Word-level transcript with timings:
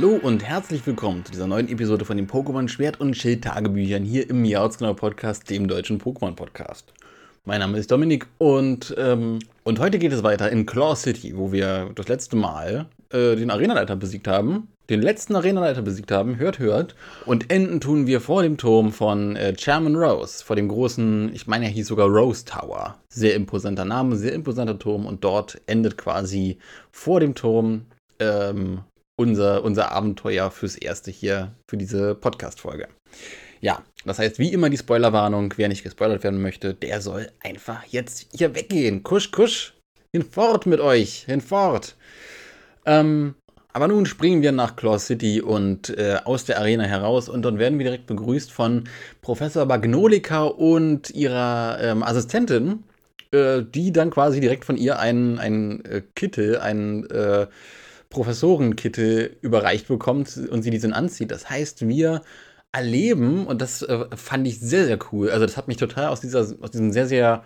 Hallo 0.00 0.16
und 0.22 0.44
herzlich 0.44 0.86
willkommen 0.86 1.24
zu 1.24 1.32
dieser 1.32 1.48
neuen 1.48 1.68
Episode 1.68 2.04
von 2.04 2.16
den 2.16 2.28
Pokémon 2.28 2.68
Schwert 2.68 3.00
und 3.00 3.16
Schild 3.16 3.42
Tagebüchern 3.42 4.04
hier 4.04 4.30
im 4.30 4.44
Jahresgenau 4.44 4.94
Podcast, 4.94 5.50
dem 5.50 5.66
deutschen 5.66 6.00
Pokémon 6.00 6.36
Podcast. 6.36 6.92
Mein 7.44 7.58
Name 7.58 7.78
ist 7.78 7.90
Dominik 7.90 8.28
und, 8.38 8.94
ähm, 8.96 9.40
und 9.64 9.80
heute 9.80 9.98
geht 9.98 10.12
es 10.12 10.22
weiter 10.22 10.52
in 10.52 10.66
Claw 10.66 10.94
City, 10.94 11.36
wo 11.36 11.50
wir 11.50 11.90
das 11.96 12.06
letzte 12.06 12.36
Mal 12.36 12.86
äh, 13.10 13.34
den 13.34 13.50
Arenaleiter 13.50 13.96
besiegt 13.96 14.28
haben. 14.28 14.68
Den 14.88 15.02
letzten 15.02 15.34
Arenaleiter 15.34 15.82
besiegt 15.82 16.12
haben, 16.12 16.38
hört, 16.38 16.60
hört. 16.60 16.94
Und 17.26 17.50
enden 17.50 17.80
tun 17.80 18.06
wir 18.06 18.20
vor 18.20 18.44
dem 18.44 18.56
Turm 18.56 18.92
von 18.92 19.34
äh, 19.34 19.54
Chairman 19.54 19.96
Rose, 19.96 20.44
vor 20.44 20.54
dem 20.54 20.68
großen, 20.68 21.34
ich 21.34 21.48
meine, 21.48 21.64
er 21.64 21.72
hieß 21.72 21.88
sogar 21.88 22.06
Rose 22.06 22.44
Tower. 22.44 22.94
Sehr 23.08 23.34
imposanter 23.34 23.84
Name, 23.84 24.14
sehr 24.14 24.32
imposanter 24.32 24.78
Turm. 24.78 25.06
Und 25.06 25.24
dort 25.24 25.60
endet 25.66 25.98
quasi 25.98 26.58
vor 26.92 27.18
dem 27.18 27.34
Turm 27.34 27.86
ähm, 28.20 28.82
unser, 29.18 29.64
unser 29.64 29.90
Abenteuer 29.92 30.50
fürs 30.50 30.76
Erste 30.76 31.10
hier, 31.10 31.52
für 31.68 31.76
diese 31.76 32.14
Podcast-Folge. 32.14 32.88
Ja, 33.60 33.82
das 34.04 34.20
heißt, 34.20 34.38
wie 34.38 34.52
immer 34.52 34.70
die 34.70 34.78
Spoilerwarnung, 34.78 35.52
wer 35.56 35.68
nicht 35.68 35.82
gespoilert 35.82 36.22
werden 36.22 36.40
möchte, 36.40 36.72
der 36.72 37.00
soll 37.00 37.28
einfach 37.40 37.84
jetzt 37.84 38.28
hier 38.32 38.54
weggehen. 38.54 39.02
Kusch, 39.02 39.32
kusch, 39.32 39.74
hinfort 40.12 40.66
mit 40.66 40.80
euch, 40.80 41.24
hinfort. 41.26 41.96
Ähm, 42.86 43.34
aber 43.72 43.88
nun 43.88 44.06
springen 44.06 44.42
wir 44.42 44.52
nach 44.52 44.76
Claw 44.76 44.98
City 45.00 45.42
und 45.42 45.90
äh, 45.98 46.18
aus 46.24 46.44
der 46.44 46.60
Arena 46.60 46.84
heraus 46.84 47.28
und 47.28 47.42
dann 47.42 47.58
werden 47.58 47.78
wir 47.78 47.84
direkt 47.84 48.06
begrüßt 48.06 48.52
von 48.52 48.84
Professor 49.20 49.66
Magnolika 49.66 50.44
und 50.44 51.10
ihrer 51.10 51.78
ähm, 51.80 52.04
Assistentin, 52.04 52.84
äh, 53.32 53.62
die 53.62 53.92
dann 53.92 54.10
quasi 54.10 54.38
direkt 54.40 54.64
von 54.64 54.76
ihr 54.76 55.00
einen, 55.00 55.40
einen 55.40 55.84
äh, 55.84 56.02
Kittel, 56.14 56.58
einen 56.58 57.10
äh, 57.10 57.48
Professorenkittel 58.10 59.36
überreicht 59.42 59.88
bekommt 59.88 60.36
und 60.36 60.62
sie 60.62 60.70
diesen 60.70 60.92
anzieht. 60.92 61.30
Das 61.30 61.50
heißt, 61.50 61.86
wir 61.86 62.22
erleben, 62.72 63.46
und 63.46 63.62
das 63.62 63.82
äh, 63.82 64.06
fand 64.16 64.46
ich 64.46 64.60
sehr, 64.60 64.86
sehr 64.86 64.98
cool. 65.12 65.30
Also, 65.30 65.46
das 65.46 65.56
hat 65.56 65.68
mich 65.68 65.76
total 65.76 66.08
aus, 66.08 66.20
dieser, 66.20 66.40
aus 66.60 66.70
diesem 66.70 66.92
sehr, 66.92 67.06
sehr 67.06 67.44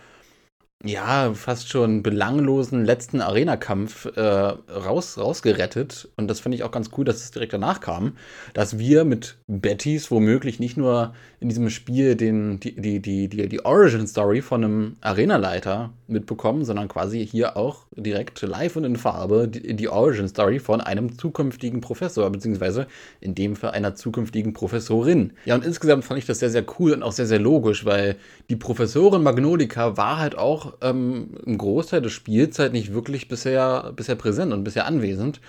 ja, 0.84 1.33
fast 1.34 1.69
schon 1.69 2.02
belanglosen 2.02 2.84
letzten 2.84 3.20
Arena-Kampf 3.20 4.06
äh, 4.16 4.20
raus, 4.20 5.16
rausgerettet. 5.16 6.08
Und 6.16 6.28
das 6.28 6.41
finde 6.41 6.56
ich 6.56 6.64
auch 6.64 6.72
ganz 6.72 6.91
cool, 6.97 7.05
dass 7.05 7.22
es 7.22 7.30
direkt 7.30 7.52
danach 7.52 7.80
kam, 7.80 8.14
dass 8.52 8.78
wir 8.78 9.05
mit 9.05 9.36
Bettys 9.47 10.11
womöglich 10.11 10.58
nicht 10.58 10.77
nur 10.77 11.14
in 11.39 11.48
diesem 11.48 11.70
Spiel 11.70 12.16
den, 12.16 12.58
die, 12.58 12.74
die, 12.80 13.00
die, 13.00 13.28
die, 13.28 13.48
die 13.48 13.64
Origin-Story 13.64 14.42
von 14.42 14.64
einem 14.64 14.97
Arena-Leiter 15.00 15.91
mitbekommen, 16.08 16.64
sondern 16.64 16.89
quasi 16.89 17.27
hier 17.27 17.56
auch 17.56 17.86
direkt 17.96 18.42
live 18.42 18.77
und 18.77 18.84
in 18.84 18.96
Farbe 18.96 19.48
die, 19.48 19.74
die 19.74 19.89
Origin-Story 19.89 20.58
von 20.58 20.80
einem 20.80 21.17
zukünftigen 21.17 21.80
Professor, 21.80 22.28
beziehungsweise 22.30 22.86
in 23.20 23.34
dem 23.34 23.55
Fall 23.56 23.70
einer 23.70 23.94
zukünftigen 23.94 24.52
Professorin. 24.52 25.33
Ja, 25.44 25.55
und 25.55 25.64
insgesamt 25.64 26.05
fand 26.05 26.19
ich 26.19 26.27
das 26.27 26.41
sehr, 26.41 26.50
sehr 26.50 26.64
cool 26.78 26.92
und 26.92 27.02
auch 27.02 27.12
sehr, 27.12 27.27
sehr 27.27 27.41
logisch, 27.41 27.84
weil 27.84 28.17
die 28.50 28.56
Professorin 28.56 29.22
Magnolika 29.22 29.96
war 29.96 30.19
halt 30.19 30.36
auch 30.36 30.72
ähm, 30.81 31.37
im 31.45 31.59
Großteil 31.59 32.03
des 32.03 32.12
Spiels 32.12 32.59
halt 32.59 32.73
nicht 32.73 32.92
wirklich 32.92 33.28
bisher, 33.28 33.92
bisher 33.95 34.17
präsent 34.17 34.53
und 34.53 34.65
bisher 34.65 34.87
anwesend. 34.87 35.41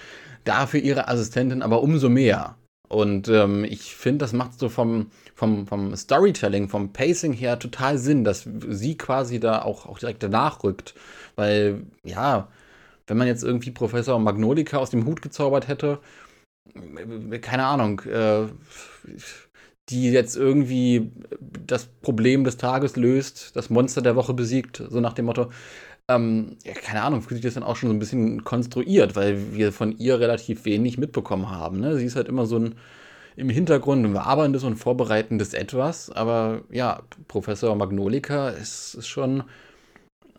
Dafür 0.43 0.81
ihre 0.81 1.07
Assistentin 1.07 1.61
aber 1.61 1.81
umso 1.81 2.09
mehr. 2.09 2.55
Und 2.89 3.27
ähm, 3.27 3.63
ich 3.63 3.95
finde, 3.95 4.19
das 4.19 4.33
macht 4.33 4.59
so 4.59 4.69
vom, 4.69 5.07
vom, 5.33 5.65
vom 5.65 5.95
Storytelling, 5.95 6.69
vom 6.69 6.93
Pacing 6.93 7.33
her 7.33 7.57
total 7.57 7.97
Sinn, 7.97 8.23
dass 8.23 8.47
sie 8.69 8.97
quasi 8.97 9.39
da 9.39 9.63
auch, 9.63 9.87
auch 9.87 9.97
direkt 9.97 10.21
danach 10.21 10.63
rückt. 10.63 10.93
Weil, 11.35 11.83
ja, 12.03 12.49
wenn 13.07 13.17
man 13.17 13.27
jetzt 13.27 13.43
irgendwie 13.43 13.71
Professor 13.71 14.19
Magnolika 14.19 14.77
aus 14.77 14.91
dem 14.91 15.05
Hut 15.05 15.21
gezaubert 15.21 15.67
hätte, 15.67 15.99
äh, 16.75 17.39
keine 17.39 17.65
Ahnung, 17.65 18.01
äh, 18.01 18.47
die 19.89 20.11
jetzt 20.11 20.35
irgendwie 20.37 21.11
das 21.67 21.85
Problem 21.85 22.43
des 22.43 22.57
Tages 22.57 22.95
löst, 22.95 23.55
das 23.55 23.69
Monster 23.69 24.01
der 24.01 24.15
Woche 24.15 24.33
besiegt, 24.33 24.81
so 24.89 24.99
nach 24.99 25.13
dem 25.13 25.25
Motto. 25.25 25.49
Ähm, 26.09 26.57
ja, 26.63 26.73
keine 26.73 27.01
Ahnung, 27.01 27.21
fühlt 27.21 27.41
sich 27.41 27.45
das 27.45 27.53
dann 27.55 27.63
auch 27.63 27.75
schon 27.75 27.89
so 27.89 27.95
ein 27.95 27.99
bisschen 27.99 28.43
konstruiert, 28.43 29.15
weil 29.15 29.53
wir 29.53 29.71
von 29.71 29.97
ihr 29.97 30.19
relativ 30.19 30.65
wenig 30.65 30.97
mitbekommen 30.97 31.49
haben. 31.49 31.79
Ne? 31.79 31.97
Sie 31.97 32.05
ist 32.05 32.15
halt 32.15 32.27
immer 32.27 32.45
so 32.45 32.57
ein 32.59 32.75
im 33.35 33.49
Hintergrund 33.49 34.05
ein 34.05 34.13
waberndes 34.13 34.63
und 34.63 34.75
vorbereitendes 34.75 35.53
Etwas, 35.53 36.11
aber 36.11 36.61
ja, 36.69 37.01
Professor 37.27 37.75
Magnolika 37.75 38.49
ist, 38.49 38.95
ist 38.95 39.07
schon, 39.07 39.43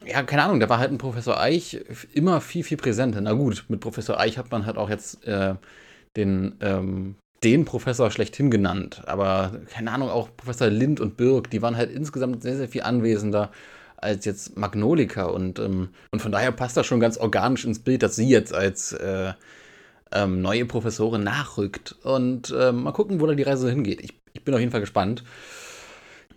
ja, 0.07 0.23
keine 0.23 0.45
Ahnung, 0.45 0.61
da 0.61 0.69
war 0.69 0.79
halt 0.79 0.93
ein 0.93 0.99
Professor 0.99 1.41
Eich 1.41 1.81
immer 2.13 2.41
viel, 2.41 2.63
viel 2.63 2.77
präsenter. 2.77 3.21
Na 3.21 3.33
gut, 3.33 3.65
mit 3.69 3.81
Professor 3.81 4.19
Eich 4.19 4.39
hat 4.39 4.51
man 4.51 4.67
halt 4.67 4.77
auch 4.77 4.91
jetzt 4.91 5.27
äh, 5.27 5.55
den 6.17 6.55
ähm, 6.61 7.17
den 7.45 7.65
Professor 7.65 8.11
schlechthin 8.11 8.51
genannt. 8.51 9.03
Aber 9.07 9.61
keine 9.71 9.93
Ahnung, 9.93 10.09
auch 10.09 10.29
Professor 10.37 10.69
Lind 10.69 11.01
und 11.01 11.17
Birk, 11.17 11.51
die 11.51 11.63
waren 11.63 11.77
halt 11.77 11.93
insgesamt 11.93 12.43
sehr, 12.43 12.57
sehr 12.57 12.69
viel 12.69 12.83
anwesender 12.83 13.51
als 13.97 14.25
jetzt 14.25 14.57
Magnolika. 14.57 15.25
Und, 15.25 15.59
ähm, 15.59 15.91
und 16.11 16.23
von 16.23 16.33
daher 16.33 16.53
passt 16.53 16.77
das 16.77 16.87
schon 16.87 17.01
ganz 17.01 17.17
organisch 17.17 17.65
ins 17.65 17.79
Bild, 17.79 18.03
dass 18.03 18.17
sie 18.17 18.29
jetzt 18.29 18.55
als 18.55 18.93
äh, 18.93 19.33
ähm, 20.13 20.41
neue 20.41 20.65
Professorin 20.65 21.23
nachrückt. 21.23 21.97
Und 22.03 22.51
äh, 22.51 22.73
mal 22.73 22.93
gucken, 22.93 23.21
wo 23.21 23.27
da 23.27 23.35
die 23.35 23.43
Reise 23.43 23.71
hingeht. 23.71 24.01
Ich, 24.03 24.15
ich 24.33 24.45
bin 24.45 24.55
auf 24.55 24.61
jeden 24.61 24.73
Fall 24.73 24.81
gespannt. 24.81 25.23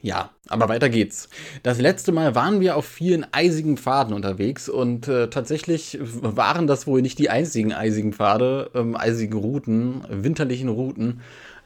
Ja, 0.01 0.29
aber 0.47 0.69
weiter 0.69 0.89
geht's. 0.89 1.27
Das 1.63 1.79
letzte 1.79 2.11
Mal 2.11 2.35
waren 2.35 2.59
wir 2.59 2.77
auf 2.77 2.85
vielen 2.85 3.25
eisigen 3.33 3.77
Pfaden 3.77 4.13
unterwegs 4.13 4.69
und 4.69 5.07
äh, 5.07 5.29
tatsächlich 5.29 5.97
waren 6.01 6.67
das 6.67 6.85
wohl 6.85 7.01
nicht 7.01 7.17
die 7.17 7.29
einzigen 7.29 7.73
eisigen 7.73 8.13
Pfade, 8.13 8.69
ähm, 8.75 8.95
eisigen 8.95 9.37
Routen, 9.37 10.03
winterlichen 10.09 10.69
Routen 10.69 11.21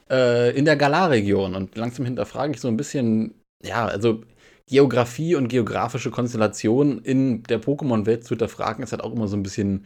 äh, 0.09 0.55
in 0.57 0.65
der 0.65 0.77
Galar-Region. 0.77 1.55
Und 1.55 1.75
langsam 1.75 2.05
hinterfrage 2.05 2.53
ich 2.53 2.61
so 2.61 2.69
ein 2.69 2.77
bisschen, 2.77 3.33
ja, 3.63 3.85
also 3.85 4.21
Geografie 4.67 5.35
und 5.35 5.49
geografische 5.49 6.11
Konstellationen 6.11 6.99
in 6.99 7.43
der 7.43 7.61
Pokémon-Welt 7.61 8.23
zu 8.23 8.29
hinterfragen, 8.29 8.83
ist 8.83 8.93
halt 8.93 9.03
auch 9.03 9.13
immer 9.13 9.27
so 9.27 9.35
ein 9.35 9.43
bisschen, 9.43 9.85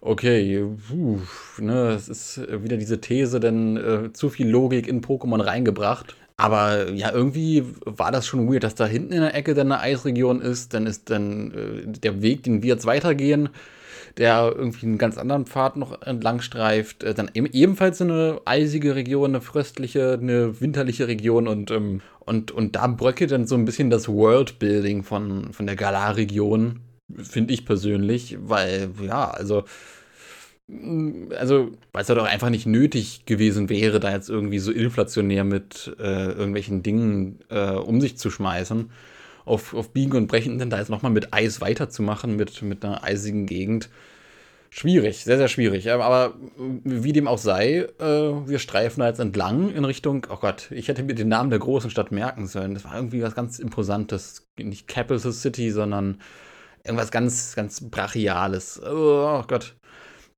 okay, 0.00 0.66
puh, 0.88 1.20
ne, 1.58 1.90
es 1.90 2.08
ist 2.08 2.40
wieder 2.62 2.76
diese 2.76 3.00
These, 3.00 3.38
denn 3.38 3.76
äh, 3.76 4.12
zu 4.12 4.30
viel 4.30 4.48
Logik 4.48 4.88
in 4.88 5.02
Pokémon 5.02 5.44
reingebracht. 5.44 6.16
Aber 6.36 6.90
ja, 6.90 7.12
irgendwie 7.12 7.64
war 7.84 8.10
das 8.10 8.26
schon 8.26 8.50
weird, 8.50 8.64
dass 8.64 8.74
da 8.74 8.86
hinten 8.86 9.12
in 9.12 9.20
der 9.20 9.34
Ecke 9.34 9.54
dann 9.54 9.70
eine 9.70 9.80
Eisregion 9.80 10.40
ist. 10.40 10.74
Dann 10.74 10.86
ist 10.86 11.10
dann 11.10 11.52
äh, 11.52 11.98
der 11.98 12.22
Weg, 12.22 12.42
den 12.42 12.62
wir 12.62 12.74
jetzt 12.74 12.86
weitergehen, 12.86 13.50
der 14.16 14.52
irgendwie 14.54 14.86
einen 14.86 14.98
ganz 14.98 15.16
anderen 15.16 15.46
Pfad 15.46 15.76
noch 15.76 16.02
entlang 16.02 16.40
streift. 16.40 17.04
Äh, 17.04 17.14
dann 17.14 17.30
eben, 17.34 17.46
ebenfalls 17.46 18.02
eine 18.02 18.40
eisige 18.46 18.96
Region, 18.96 19.30
eine 19.30 19.40
fröstliche, 19.40 20.18
eine 20.20 20.60
winterliche 20.60 21.06
Region 21.06 21.46
und, 21.46 21.70
ähm, 21.70 22.00
und, 22.18 22.50
und 22.50 22.74
da 22.74 22.88
bröckelt 22.88 23.30
dann 23.30 23.46
so 23.46 23.54
ein 23.54 23.64
bisschen 23.64 23.90
das 23.90 24.08
Worldbuilding 24.08 25.04
von, 25.04 25.52
von 25.52 25.66
der 25.66 25.76
Galar-Region, 25.76 26.80
finde 27.22 27.54
ich 27.54 27.64
persönlich, 27.64 28.38
weil, 28.40 28.90
ja, 29.06 29.30
also 29.30 29.64
also, 30.66 31.72
weil 31.92 32.02
es 32.02 32.08
ja 32.08 32.14
doch 32.14 32.24
einfach 32.24 32.48
nicht 32.48 32.66
nötig 32.66 33.26
gewesen 33.26 33.68
wäre, 33.68 34.00
da 34.00 34.10
jetzt 34.12 34.30
irgendwie 34.30 34.58
so 34.58 34.72
inflationär 34.72 35.44
mit 35.44 35.94
äh, 35.98 36.26
irgendwelchen 36.28 36.82
Dingen 36.82 37.40
äh, 37.50 37.72
um 37.72 38.00
sich 38.00 38.16
zu 38.16 38.30
schmeißen. 38.30 38.90
Auf, 39.44 39.74
auf 39.74 39.90
Biegen 39.90 40.16
und 40.16 40.26
Brechen 40.26 40.58
dann 40.58 40.70
da 40.70 40.78
jetzt 40.78 40.88
nochmal 40.88 41.12
mit 41.12 41.34
Eis 41.34 41.60
weiterzumachen, 41.60 42.34
mit, 42.36 42.62
mit 42.62 42.82
einer 42.82 43.04
eisigen 43.04 43.44
Gegend. 43.44 43.90
Schwierig, 44.70 45.22
sehr, 45.22 45.36
sehr 45.36 45.48
schwierig. 45.48 45.92
Aber 45.92 46.34
wie 46.56 47.12
dem 47.12 47.28
auch 47.28 47.38
sei, 47.38 47.86
äh, 48.00 48.48
wir 48.48 48.58
streifen 48.58 49.00
da 49.00 49.08
jetzt 49.08 49.20
entlang 49.20 49.70
in 49.70 49.84
Richtung, 49.84 50.26
oh 50.30 50.36
Gott, 50.36 50.70
ich 50.70 50.88
hätte 50.88 51.02
mir 51.02 51.14
den 51.14 51.28
Namen 51.28 51.50
der 51.50 51.58
großen 51.58 51.90
Stadt 51.90 52.10
merken 52.10 52.46
sollen. 52.46 52.72
Das 52.72 52.84
war 52.84 52.96
irgendwie 52.96 53.22
was 53.22 53.34
ganz 53.34 53.58
Imposantes. 53.58 54.48
Nicht 54.58 54.88
Capital 54.88 55.30
City, 55.30 55.70
sondern 55.70 56.20
irgendwas 56.84 57.10
ganz, 57.10 57.54
ganz 57.54 57.82
Brachiales. 57.82 58.80
Oh 58.82 59.44
Gott. 59.46 59.74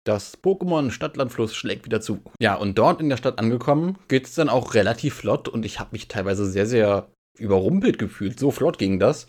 Das 0.06 0.40
Pokémon 0.40 0.92
Stadtlandfluss 0.92 1.54
schlägt 1.56 1.84
wieder 1.84 2.00
zu. 2.00 2.20
Ja, 2.40 2.54
und 2.54 2.78
dort 2.78 3.00
in 3.00 3.08
der 3.08 3.16
Stadt 3.16 3.40
angekommen, 3.40 3.98
geht 4.06 4.26
es 4.26 4.36
dann 4.36 4.48
auch 4.48 4.74
relativ 4.74 5.14
flott 5.14 5.48
und 5.48 5.66
ich 5.66 5.80
habe 5.80 5.90
mich 5.92 6.06
teilweise 6.06 6.46
sehr, 6.46 6.66
sehr 6.66 7.08
überrumpelt 7.38 7.98
gefühlt. 7.98 8.38
So 8.38 8.52
flott 8.52 8.78
ging 8.78 9.00
das. 9.00 9.26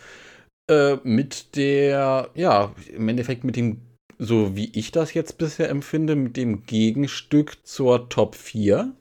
Äh, 0.69 0.97
mit 1.03 1.56
der, 1.56 2.29
ja, 2.35 2.75
im 2.94 3.09
Endeffekt 3.09 3.44
mit 3.44 3.56
dem, 3.56 3.81
so 4.19 4.56
wie 4.56 4.69
ich 4.77 4.91
das 4.91 5.15
jetzt 5.15 5.39
bisher 5.39 5.69
empfinde, 5.69 6.15
mit 6.15 6.38
dem 6.38 6.63
Gegenstück 6.68 7.65
zur 7.65 8.09
Top 8.09 8.35
4. 8.35 8.94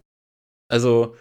Also, 0.68 1.14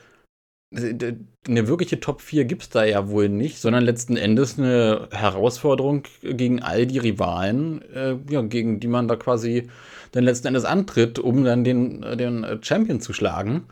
eine 0.73 1.67
wirkliche 1.67 1.99
Top 1.99 2.21
4 2.21 2.45
gibt 2.45 2.63
es 2.63 2.69
da 2.69 2.83
ja 2.83 3.07
wohl 3.07 3.29
nicht, 3.29 3.59
sondern 3.59 3.83
letzten 3.83 4.17
Endes 4.17 4.57
eine 4.57 5.07
Herausforderung 5.11 6.03
gegen 6.21 6.61
all 6.61 6.85
die 6.85 6.97
Rivalen, 6.97 7.81
äh, 7.93 8.15
ja, 8.29 8.41
gegen 8.41 8.79
die 8.79 8.87
man 8.87 9.07
da 9.07 9.15
quasi 9.15 9.69
dann 10.11 10.23
letzten 10.23 10.47
Endes 10.47 10.65
antritt, 10.65 11.19
um 11.19 11.43
dann 11.43 11.63
den, 11.63 12.01
den 12.01 12.45
Champion 12.61 12.99
zu 12.99 13.13
schlagen. 13.13 13.65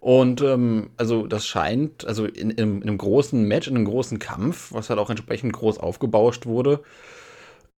Und 0.00 0.40
ähm, 0.40 0.90
also 0.96 1.26
das 1.26 1.46
scheint, 1.46 2.06
also 2.06 2.24
in, 2.24 2.50
in, 2.50 2.58
in, 2.58 2.82
einem 2.82 2.98
großen 2.98 3.44
Match, 3.44 3.68
in 3.68 3.76
einem 3.76 3.84
großen 3.84 4.18
Kampf, 4.18 4.72
was 4.72 4.88
halt 4.88 4.98
auch 4.98 5.10
entsprechend 5.10 5.52
groß 5.52 5.78
aufgebauscht 5.78 6.46
wurde, 6.46 6.80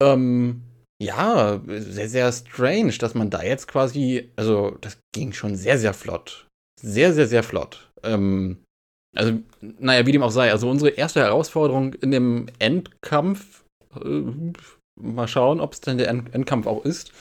ähm, 0.01 0.63
ja, 1.03 1.61
sehr, 1.67 2.09
sehr 2.09 2.31
strange, 2.31 2.93
dass 2.93 3.15
man 3.15 3.29
da 3.29 3.43
jetzt 3.43 3.67
quasi, 3.67 4.31
also 4.37 4.77
das 4.81 4.99
ging 5.13 5.33
schon 5.33 5.57
sehr, 5.57 5.79
sehr 5.79 5.95
flott. 5.95 6.47
Sehr, 6.81 7.13
sehr, 7.13 7.27
sehr 7.27 7.43
flott. 7.43 7.92
Ähm, 8.03 8.59
also, 9.15 9.39
naja, 9.61 10.07
wie 10.07 10.13
dem 10.13 10.23
auch 10.23 10.31
sei. 10.31 10.51
Also 10.51 10.71
unsere 10.71 10.91
erste 10.91 11.21
Herausforderung 11.21 11.95
in 11.95 12.11
dem 12.11 12.47
Endkampf, 12.59 13.65
äh, 14.03 14.23
mal 15.01 15.29
schauen, 15.29 15.61
ob 15.61 15.73
es 15.75 15.81
denn 15.81 15.99
der 15.99 16.09
End 16.09 16.35
Endkampf 16.35 16.67
auch 16.67 16.85
ist, 16.85 17.13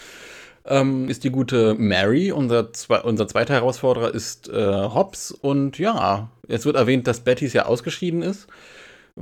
ähm, 0.65 1.09
ist 1.09 1.23
die 1.23 1.31
gute 1.31 1.75
Mary. 1.75 2.31
Unser, 2.31 2.71
zwe 2.73 3.03
unser 3.03 3.27
zweiter 3.27 3.55
Herausforderer 3.55 4.13
ist 4.13 4.49
äh, 4.49 4.53
Hobbs. 4.53 5.31
Und 5.31 5.79
ja, 5.79 6.29
es 6.47 6.65
wird 6.65 6.75
erwähnt, 6.75 7.07
dass 7.07 7.21
Bettys 7.21 7.53
ja 7.53 7.65
ausgeschieden 7.65 8.21
ist. 8.21 8.47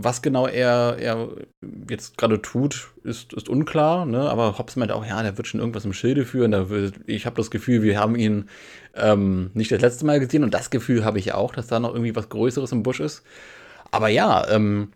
Was 0.01 0.21
genau 0.21 0.47
er, 0.47 0.97
er 0.99 1.29
jetzt 1.89 2.17
gerade 2.17 2.41
tut, 2.41 2.89
ist, 3.03 3.33
ist 3.33 3.49
unklar, 3.49 4.05
ne? 4.05 4.29
aber 4.29 4.57
Hobbs 4.57 4.75
meint 4.75 4.91
auch, 4.91 5.05
ja, 5.05 5.21
der 5.21 5.37
wird 5.37 5.47
schon 5.47 5.59
irgendwas 5.59 5.85
im 5.85 5.93
Schilde 5.93 6.25
führen. 6.25 6.51
Da 6.51 6.69
wird, 6.69 6.95
ich 7.05 7.25
habe 7.25 7.35
das 7.35 7.51
Gefühl, 7.51 7.81
wir 7.83 7.99
haben 7.99 8.15
ihn 8.15 8.49
ähm, 8.95 9.51
nicht 9.53 9.71
das 9.71 9.81
letzte 9.81 10.05
Mal 10.05 10.19
gesehen 10.19 10.43
und 10.43 10.53
das 10.53 10.69
Gefühl 10.69 11.03
habe 11.03 11.19
ich 11.19 11.33
auch, 11.33 11.53
dass 11.53 11.67
da 11.67 11.79
noch 11.79 11.93
irgendwie 11.93 12.15
was 12.15 12.29
Größeres 12.29 12.71
im 12.71 12.83
Busch 12.83 12.99
ist. 12.99 13.23
Aber 13.91 14.07
ja, 14.07 14.47
ähm, 14.49 14.93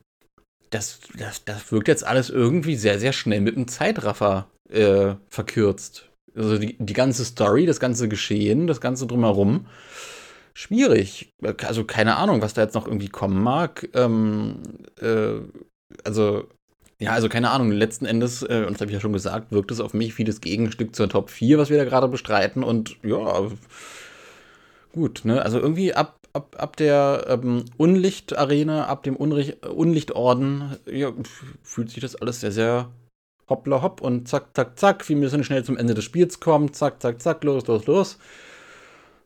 das, 0.70 1.00
das, 1.18 1.44
das 1.46 1.72
wirkt 1.72 1.88
jetzt 1.88 2.06
alles 2.06 2.30
irgendwie 2.30 2.76
sehr, 2.76 3.00
sehr 3.00 3.14
schnell 3.14 3.42
mit 3.42 3.56
einem 3.56 3.68
Zeitraffer 3.68 4.48
äh, 4.70 5.16
verkürzt. 5.30 6.10
Also 6.36 6.58
die, 6.58 6.76
die 6.80 6.94
ganze 6.94 7.26
Story, 7.26 7.66
das 7.66 7.80
ganze 7.80 8.08
Geschehen, 8.08 8.68
das 8.68 8.82
ganze 8.82 9.06
drumherum 9.06 9.68
schwierig. 10.54 11.34
Also 11.64 11.84
keine 11.84 12.18
Ahnung, 12.18 12.42
was 12.42 12.54
da 12.54 12.62
jetzt 12.62 12.76
noch 12.76 12.88
irgendwie 12.88 13.10
kommen 13.10 13.42
mag. 13.42 13.90
Ähm, 13.94 14.62
äh, 15.02 15.40
also, 16.04 16.48
ja, 17.00 17.12
also 17.12 17.30
keine 17.30 17.52
Ahnung. 17.52 17.72
Letzten 17.72 18.06
Endes, 18.06 18.44
äh, 18.44 18.64
und 18.68 18.74
das 18.74 18.82
habe 18.82 18.92
ich 18.92 18.96
ja 18.96 19.00
schon 19.00 19.14
gesagt, 19.14 19.52
wirkt 19.52 19.72
es 19.72 19.80
auf 19.80 19.94
mich 19.94 20.18
wie 20.18 20.24
das 20.24 20.42
Gegenstück 20.42 20.96
zur 20.96 21.10
Top 21.10 21.30
4, 21.30 21.58
was 21.58 21.70
wir 21.70 21.78
da 21.78 21.86
gerade 21.86 22.08
bestreiten. 22.08 22.64
Und 22.64 22.98
ja, 23.04 23.48
gut, 24.92 25.22
ne? 25.24 25.42
Also 25.42 25.60
irgendwie 25.60 25.94
ab, 25.94 26.20
ab, 26.34 26.56
ab 26.60 26.78
der 26.78 27.26
ähm, 27.30 27.66
Unlichtarena, 27.78 28.86
ab 28.86 29.04
dem 29.04 29.16
Unricht, 29.16 29.66
Unlichtorden, 29.66 30.78
ja, 30.90 31.12
fühlt 31.64 31.90
sich 31.90 32.02
das 32.02 32.16
alles 32.16 32.42
sehr, 32.42 32.52
sehr 32.52 32.90
hoppla 33.50 33.82
hopp 33.82 34.02
und 34.02 34.28
zack, 34.28 34.56
zack, 34.56 34.80
zack. 34.80 35.08
Wir 35.10 35.16
müssen 35.16 35.44
schnell 35.44 35.64
zum 35.64 35.78
Ende 35.78 35.94
des 35.94 36.04
Spiels 36.04 36.40
kommen. 36.40 36.74
Zack, 36.74 37.02
zack, 37.02 37.22
zack, 37.22 37.44
los, 37.44 37.68
los, 37.68 37.86
los. 37.88 38.18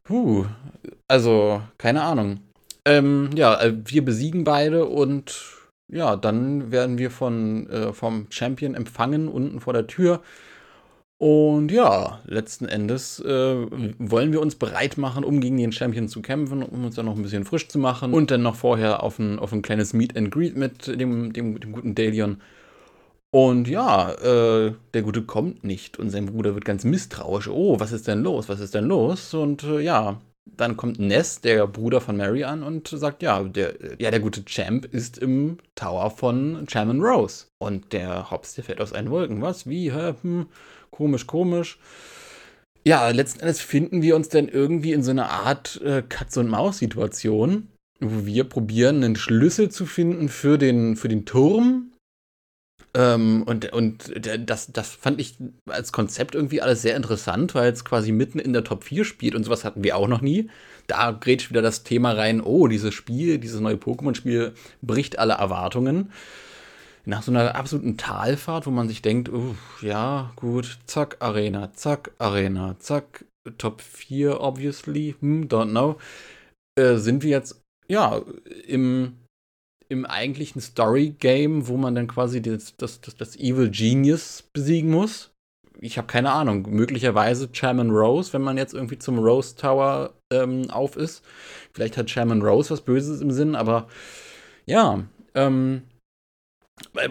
Puh, 0.07 0.45
also, 1.09 1.61
keine 1.77 2.01
Ahnung. 2.03 2.39
Ähm, 2.85 3.29
ja, 3.35 3.59
äh, 3.61 3.73
wir 3.85 4.05
besiegen 4.05 4.45
beide 4.45 4.85
und 4.85 5.43
ja, 5.89 6.15
dann 6.15 6.71
werden 6.71 6.97
wir 6.97 7.11
von, 7.11 7.69
äh, 7.69 7.91
vom 7.91 8.27
Champion 8.29 8.73
empfangen 8.73 9.27
unten 9.27 9.59
vor 9.59 9.73
der 9.73 9.87
Tür. 9.87 10.21
Und 11.17 11.71
ja, 11.71 12.21
letzten 12.25 12.67
Endes 12.67 13.19
äh, 13.19 13.55
wollen 13.97 14.31
wir 14.31 14.39
uns 14.39 14.55
bereit 14.55 14.97
machen, 14.97 15.25
um 15.25 15.41
gegen 15.41 15.57
den 15.57 15.73
Champion 15.73 16.07
zu 16.07 16.21
kämpfen, 16.21 16.63
um 16.63 16.85
uns 16.85 16.95
dann 16.95 17.05
noch 17.07 17.17
ein 17.17 17.23
bisschen 17.23 17.43
frisch 17.43 17.67
zu 17.67 17.77
machen 17.77 18.13
und 18.13 18.31
dann 18.31 18.43
noch 18.43 18.55
vorher 18.55 19.03
auf 19.03 19.19
ein, 19.19 19.39
auf 19.39 19.51
ein 19.51 19.61
kleines 19.61 19.93
Meet 19.93 20.15
and 20.15 20.31
Greet 20.31 20.55
mit 20.55 20.87
dem, 20.87 21.33
dem, 21.33 21.59
dem 21.59 21.71
guten 21.73 21.95
Dalion. 21.95 22.41
Und 23.37 23.67
ja, 23.67 24.13
äh, 24.13 24.73
der 24.95 25.01
Gute 25.03 25.21
kommt 25.21 25.63
nicht 25.63 25.99
und 25.99 26.09
sein 26.09 26.25
Bruder 26.25 26.55
wird 26.55 26.65
ganz 26.65 26.83
misstrauisch. 26.83 27.47
Oh, 27.47 27.79
was 27.79 27.91
ist 27.91 28.07
denn 28.07 28.23
los? 28.23 28.49
Was 28.49 28.59
ist 28.59 28.73
denn 28.73 28.85
los? 28.85 29.31
Und 29.35 29.61
äh, 29.61 29.79
ja, 29.79 30.19
dann 30.45 30.75
kommt 30.75 30.97
Ness, 30.97 31.39
der 31.39 31.67
Bruder 31.67 32.01
von 32.01 32.17
Mary, 32.17 32.45
an 32.45 32.63
und 32.63 32.87
sagt, 32.87 33.21
ja, 33.21 33.43
der, 33.43 33.75
ja, 33.99 34.09
der 34.09 34.21
gute 34.21 34.43
Champ 34.43 34.85
ist 34.91 35.19
im 35.19 35.59
Tower 35.75 36.09
von 36.09 36.65
Chairman 36.65 36.99
Rose. 36.99 37.45
Und 37.59 37.93
der 37.93 38.31
Hobbs, 38.31 38.55
der 38.55 38.63
fällt 38.63 38.81
aus 38.81 38.91
allen 38.91 39.11
Wolken. 39.11 39.39
Was? 39.39 39.69
Wie? 39.69 39.91
Hm, 39.93 40.47
komisch, 40.89 41.27
komisch. 41.27 41.77
Ja, 42.87 43.07
letzten 43.09 43.41
Endes 43.41 43.61
finden 43.61 44.01
wir 44.01 44.15
uns 44.15 44.29
dann 44.29 44.47
irgendwie 44.49 44.93
in 44.93 45.03
so 45.03 45.11
einer 45.11 45.29
Art 45.29 45.79
äh, 45.83 46.01
Katz-und-Maus-Situation, 46.01 47.67
wo 47.99 48.25
wir 48.25 48.45
probieren, 48.45 49.03
einen 49.03 49.15
Schlüssel 49.15 49.69
zu 49.69 49.85
finden 49.85 50.27
für 50.27 50.57
den, 50.57 50.95
für 50.95 51.07
den 51.07 51.25
Turm, 51.25 51.91
ähm, 52.97 53.43
und 53.43 53.71
und 53.73 54.11
das, 54.49 54.71
das 54.71 54.89
fand 54.95 55.21
ich 55.21 55.35
als 55.67 55.91
Konzept 55.91 56.33
irgendwie 56.33 56.63
alles 56.63 56.81
sehr 56.81 56.95
interessant, 56.95 57.53
weil 57.53 57.71
es 57.71 57.85
quasi 57.85 58.11
mitten 58.11 58.39
in 58.39 58.53
der 58.53 58.63
Top 58.63 58.83
4 58.83 59.05
spielt 59.05 59.35
und 59.35 59.43
sowas 59.43 59.63
hatten 59.63 59.83
wir 59.83 59.95
auch 59.95 60.07
noch 60.07 60.21
nie. 60.21 60.49
Da 60.87 61.11
grätscht 61.11 61.51
wieder 61.51 61.61
das 61.61 61.83
Thema 61.83 62.13
rein, 62.13 62.41
oh, 62.41 62.67
dieses 62.67 62.95
Spiel, 62.95 63.37
dieses 63.37 63.61
neue 63.61 63.75
Pokémon-Spiel 63.75 64.53
bricht 64.81 65.19
alle 65.19 65.33
Erwartungen. 65.33 66.11
Nach 67.05 67.21
so 67.21 67.31
einer 67.31 67.55
absoluten 67.55 67.97
Talfahrt, 67.97 68.65
wo 68.65 68.71
man 68.71 68.87
sich 68.87 69.03
denkt, 69.03 69.29
uh, 69.29 69.55
ja, 69.81 70.31
gut, 70.35 70.79
zack, 70.87 71.17
Arena, 71.19 71.71
zack, 71.73 72.11
Arena, 72.17 72.77
zack, 72.79 73.25
Top 73.59 73.81
4, 73.81 74.41
obviously, 74.41 75.15
hm, 75.19 75.47
don't 75.47 75.69
know, 75.69 75.97
äh, 76.75 76.95
sind 76.97 77.23
wir 77.23 77.29
jetzt, 77.29 77.61
ja, 77.87 78.21
im 78.67 79.13
im 79.89 80.05
eigentlichen 80.05 80.61
Story-Game, 80.61 81.67
wo 81.67 81.77
man 81.77 81.95
dann 81.95 82.07
quasi 82.07 82.41
das, 82.41 82.75
das, 82.77 83.01
das, 83.01 83.15
das 83.15 83.35
Evil 83.35 83.69
Genius 83.69 84.43
besiegen 84.53 84.91
muss. 84.91 85.31
Ich 85.79 85.97
habe 85.97 86.07
keine 86.07 86.31
Ahnung. 86.31 86.67
Möglicherweise 86.69 87.51
Chairman 87.51 87.91
Rose, 87.91 88.33
wenn 88.33 88.41
man 88.41 88.57
jetzt 88.57 88.73
irgendwie 88.73 88.97
zum 88.97 89.19
Rose 89.19 89.55
Tower 89.55 90.13
ähm, 90.31 90.69
auf 90.69 90.95
ist. 90.95 91.23
Vielleicht 91.73 91.97
hat 91.97 92.07
Chairman 92.07 92.41
Rose 92.41 92.71
was 92.71 92.81
Böses 92.81 93.21
im 93.21 93.31
Sinn, 93.31 93.55
aber 93.55 93.87
ja, 94.65 95.03
ähm, 95.35 95.83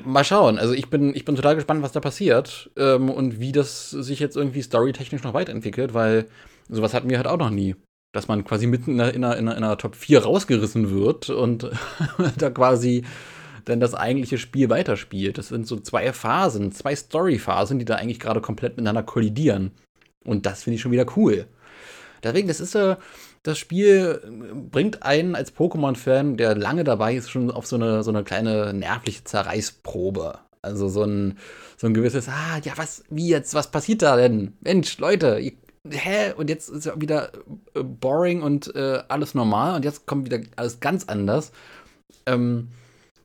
Mal 0.05 0.25
schauen. 0.25 0.59
Also 0.59 0.75
ich 0.75 0.91
bin, 0.91 1.15
ich 1.15 1.25
bin 1.25 1.35
total 1.35 1.57
gespannt, 1.57 1.83
was 1.83 1.91
da 1.91 1.99
passiert 1.99 2.71
ähm, 2.77 3.11
und 3.11 3.41
wie 3.41 3.51
das 3.51 3.91
sich 3.91 4.21
jetzt 4.21 4.37
irgendwie 4.37 4.63
storytechnisch 4.63 5.25
noch 5.25 5.35
weiterentwickelt, 5.35 5.93
weil 5.93 6.29
sowas 6.69 6.95
hatten 6.95 7.11
wir 7.11 7.17
halt 7.17 7.27
auch 7.27 7.37
noch 7.37 7.51
nie 7.51 7.75
dass 8.17 8.29
man 8.29 8.45
quasi 8.45 8.67
mitten 8.67 8.93
in 8.93 9.01
einer, 9.01 9.13
in 9.13 9.25
einer, 9.25 9.57
in 9.57 9.65
einer 9.65 9.77
Top 9.77 9.95
4 9.95 10.25
rausgerissen 10.25 10.91
wird 10.91 11.29
und 11.29 11.71
da 12.39 12.51
quasi 12.51 13.05
dann 13.67 13.79
das 13.79 13.95
eigentliche 13.95 14.39
Spiel 14.39 14.71
weiterspielt. 14.71 15.39
Das 15.39 15.49
sind 15.49 15.67
so 15.67 15.77
zwei 15.77 16.13
Phasen, 16.13 16.73
zwei 16.73 16.97
Story-Phasen, 16.97 17.79
die 17.79 17.85
da 17.85 17.97
eigentlich 17.97 18.21
gerade 18.21 18.41
komplett 18.41 18.77
miteinander 18.77 19.03
kollidieren. 19.03 19.73
Und 20.25 20.47
das 20.47 20.63
finde 20.63 20.77
ich 20.77 20.81
schon 20.81 20.93
wieder 20.93 21.07
cool. 21.17 21.47
Deswegen, 22.23 22.49
das 22.49 22.61
ist 22.61 22.75
äh, 22.75 22.97
das 23.43 23.59
Spiel 23.59 24.21
bringt 24.71 25.03
einen 25.03 25.35
als 25.35 25.55
Pokémon-Fan, 25.55 26.39
der 26.39 26.57
lange 26.57 26.85
dabei 26.85 27.15
ist, 27.15 27.31
schon 27.31 27.51
auf 27.51 27.67
so 27.67 27.77
eine, 27.77 28.03
so 28.03 28.11
eine 28.11 28.25
kleine 28.25 28.73
nervliche 28.73 29.25
Zerreißprobe. 29.25 30.39
Also 30.63 30.89
so 30.89 31.05
ein, 31.05 31.39
so 31.77 31.87
ein 31.87 31.95
gewisses, 31.95 32.29
ah, 32.29 32.59
ja, 32.65 32.73
was, 32.77 33.05
wie 33.11 33.29
jetzt, 33.29 33.55
was 33.55 33.71
passiert 33.71 34.03
da 34.03 34.17
denn? 34.17 34.55
Mensch, 34.63 34.99
Leute, 34.99 35.39
ihr 35.39 35.53
hä? 35.91 36.33
Und 36.37 36.51
jetzt 36.51 36.69
ist 36.69 36.87
ja 36.87 37.01
wieder 37.01 37.33
äh, 37.75 37.83
boring 37.83 38.43
und 38.43 38.75
äh, 38.75 39.03
alles 39.09 39.35
normal 39.35 39.77
und 39.77 39.85
jetzt 39.85 40.07
kommt 40.07 40.27
wieder 40.27 40.41
alles 40.57 40.81
ganz 40.81 41.05
anders. 41.05 41.53
Ähm, 42.27 42.69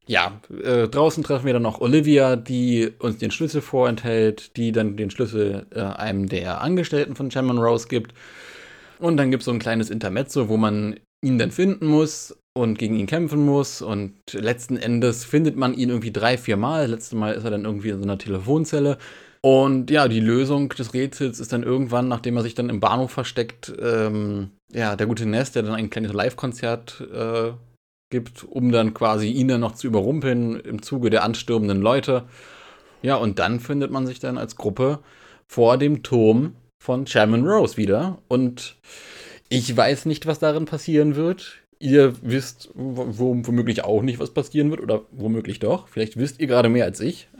ja, 0.08 0.42
äh, 0.64 0.88
draußen 0.88 1.24
treffen 1.24 1.46
wir 1.46 1.54
dann 1.54 1.62
noch 1.62 1.80
Olivia, 1.80 2.36
die 2.36 2.92
uns 3.00 3.18
den 3.18 3.32
Schlüssel 3.32 3.62
vorenthält, 3.62 4.58
die 4.58 4.72
dann 4.72 4.98
den 4.98 5.10
Schlüssel 5.12 5.68
äh, 5.74 5.82
einem 5.82 6.28
der 6.28 6.62
Angestellten 6.62 7.16
von 7.16 7.30
Chairman 7.30 7.60
Rose 7.60 7.88
gibt. 7.88 8.14
Und 9.00 9.18
dann 9.18 9.32
gibt 9.32 9.42
es 9.42 9.46
so 9.46 9.52
ein 9.52 9.60
kleines 9.60 9.90
Intermezzo, 9.90 10.50
wo 10.50 10.58
man 10.58 11.00
ihn 11.24 11.38
dann 11.38 11.52
finden 11.52 11.88
muss 11.88 12.36
und 12.54 12.78
gegen 12.78 12.96
ihn 12.96 13.08
kämpfen 13.08 13.46
muss. 13.46 13.82
Und 13.82 14.14
letzten 14.34 14.78
Endes 14.78 15.24
findet 15.24 15.56
man 15.56 15.74
ihn 15.74 15.90
irgendwie 15.90 16.12
drei, 16.12 16.38
vier 16.38 16.58
Mal. 16.58 16.82
Das 16.82 16.92
letzte 16.92 17.16
Mal 17.16 17.34
ist 17.34 17.44
er 17.44 17.52
dann 17.52 17.66
irgendwie 17.66 17.90
in 17.90 17.98
so 17.98 18.04
einer 18.04 18.18
Telefonzelle. 18.18 18.98
Und 19.44 19.90
ja, 19.90 20.08
die 20.08 20.20
Lösung 20.20 20.70
des 20.70 20.94
Rätsels 20.94 21.40
ist 21.40 21.52
dann 21.52 21.64
irgendwann, 21.64 22.08
nachdem 22.08 22.38
er 22.38 22.44
sich 22.44 22.54
dann 22.54 22.70
im 22.70 22.80
Bahnhof 22.80 23.12
versteckt, 23.12 23.74
ähm, 23.82 24.52
ja, 24.72 24.96
der 24.96 25.08
gute 25.08 25.26
Nest, 25.26 25.56
der 25.56 25.64
dann 25.64 25.74
ein 25.74 25.90
kleines 25.90 26.14
Live-Konzert 26.14 27.02
äh, 27.12 27.52
gibt, 28.12 28.44
um 28.44 28.72
dann 28.72 28.94
quasi 28.94 29.30
ihn 29.30 29.48
dann 29.48 29.62
noch 29.62 29.74
zu 29.74 29.88
überrumpeln 29.88 30.60
im 30.60 30.84
Zuge 30.84 31.10
der 31.10 31.24
anstürmenden 31.24 31.82
Leute. 31.82 32.26
Ja, 33.02 33.16
und 33.16 33.40
dann 33.40 33.60
findet 33.60 33.90
man 33.90 34.06
sich 34.06 34.20
dann 34.20 34.38
als 34.38 34.56
Gruppe 34.56 35.00
vor 35.48 35.78
dem 35.78 36.04
Turm 36.04 36.56
von 36.82 37.06
Chairman 37.06 37.48
Rose 37.48 37.78
wieder. 37.78 38.20
Und 38.28 38.76
ich 39.50 39.76
weiß 39.76 40.06
nicht, 40.06 40.28
was 40.28 40.38
darin 40.38 40.66
passieren 40.66 41.16
wird. 41.16 41.58
Ihr 41.80 42.14
wisst 42.22 42.70
womöglich 42.76 43.84
auch 43.84 44.04
nicht, 44.04 44.20
was 44.20 44.36
passieren 44.36 44.70
wird, 44.70 44.82
oder 44.82 45.02
womöglich 45.12 45.58
doch. 45.58 45.88
Vielleicht 45.88 46.16
wisst 46.18 46.40
ihr 46.40 46.46
gerade 46.46 46.70
mehr 46.70 46.86
als 46.86 47.00
ich. 47.00 47.28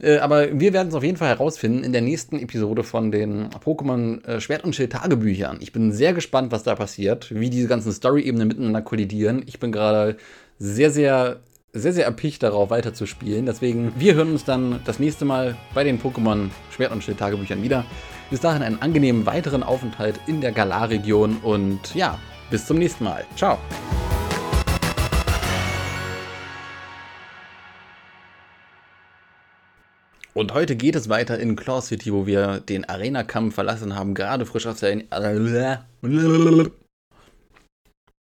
Äh, 0.00 0.18
aber 0.18 0.58
wir 0.58 0.72
werden 0.72 0.88
es 0.88 0.94
auf 0.94 1.02
jeden 1.02 1.16
Fall 1.16 1.28
herausfinden 1.28 1.84
in 1.84 1.92
der 1.92 2.02
nächsten 2.02 2.38
Episode 2.38 2.82
von 2.82 3.10
den 3.10 3.48
Pokémon 3.50 4.24
äh, 4.24 4.40
Schwert 4.40 4.64
und 4.64 4.74
Schild 4.74 4.92
Tagebüchern. 4.92 5.58
Ich 5.60 5.72
bin 5.72 5.92
sehr 5.92 6.12
gespannt, 6.12 6.52
was 6.52 6.62
da 6.62 6.74
passiert, 6.74 7.34
wie 7.34 7.50
diese 7.50 7.68
ganzen 7.68 7.92
Story-Ebenen 7.92 8.48
miteinander 8.48 8.82
kollidieren. 8.82 9.42
Ich 9.46 9.60
bin 9.60 9.72
gerade 9.72 10.16
sehr, 10.58 10.90
sehr, 10.90 11.40
sehr, 11.72 11.92
sehr 11.92 12.04
erpicht 12.04 12.42
darauf, 12.42 12.70
weiterzuspielen. 12.70 13.46
Deswegen, 13.46 13.92
wir 13.96 14.14
hören 14.14 14.32
uns 14.32 14.44
dann 14.44 14.80
das 14.84 14.98
nächste 14.98 15.24
Mal 15.24 15.56
bei 15.74 15.84
den 15.84 16.00
Pokémon 16.00 16.50
Schwert 16.70 16.92
und 16.92 17.02
Schild 17.02 17.18
Tagebüchern 17.18 17.62
wieder. 17.62 17.84
Bis 18.30 18.40
dahin 18.40 18.62
einen 18.62 18.80
angenehmen 18.80 19.26
weiteren 19.26 19.62
Aufenthalt 19.62 20.20
in 20.26 20.40
der 20.40 20.52
Galar-Region 20.52 21.38
und 21.42 21.94
ja, 21.94 22.18
bis 22.50 22.66
zum 22.66 22.78
nächsten 22.78 23.04
Mal. 23.04 23.24
Ciao. 23.36 23.58
Und 30.40 30.54
heute 30.54 30.74
geht 30.74 30.96
es 30.96 31.10
weiter 31.10 31.38
in 31.38 31.54
Claw 31.54 31.82
City, 31.82 32.14
wo 32.14 32.24
wir 32.26 32.60
den 32.60 32.88
Arena-Kampf 32.88 33.56
verlassen 33.56 33.94
haben, 33.94 34.14
gerade 34.14 34.46
frisch 34.46 34.66
aus 34.66 34.80
der 34.80 35.02